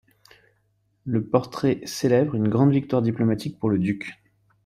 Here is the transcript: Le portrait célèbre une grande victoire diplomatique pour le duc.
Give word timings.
Le 1.05 1.23
portrait 1.23 1.79
célèbre 1.85 2.33
une 2.33 2.47
grande 2.49 2.71
victoire 2.71 3.03
diplomatique 3.03 3.59
pour 3.59 3.69
le 3.69 3.77
duc. 3.77 4.13